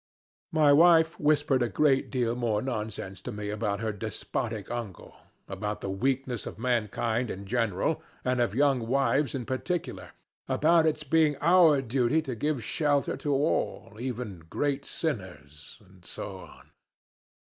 [0.51, 5.15] My wife whispered a great deal more nonsense to me about her despotic uncle;
[5.47, 10.13] about the weakness of mankind in general and of young wives in particular;
[10.49, 16.39] about its being our duty to give shelter to all, even great sinners, and so
[16.39, 16.71] on.